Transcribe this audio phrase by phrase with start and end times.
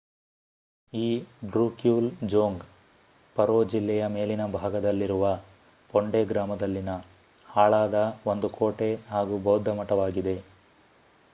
[0.93, 1.07] ಈ
[1.47, 2.63] ಡ್ರೂಕ್ಯೂಲ್ ಜೋಂಗ್
[3.35, 5.25] ಪರೋ ಜಿಲ್ಲೆಯ ಮೇಲಿನ ಭಾಗದಲ್ಲಿರುವ
[5.93, 6.93] ಪೊಂಡೆ ಗ್ರಾಮದಲ್ಲಿನ
[7.49, 7.99] ಹಾಳಾದ
[8.27, 10.35] ಒಂದು ಕೋಟೆ ಹಾಗೂ ಬೌದ್ಧ ಮಠವಾಗಿದೆ